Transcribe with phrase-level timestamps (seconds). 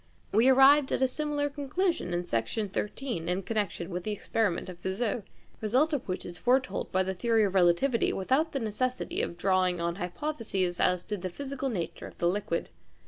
[0.33, 4.79] We arrived at a similar conclusion in Section 13 in connection with the experiment of
[4.79, 9.21] Fizeau, the result of which is foretold by the theory of relativity without the necessity
[9.21, 12.69] of drawing on hypotheses as to the physical nature of the liquid.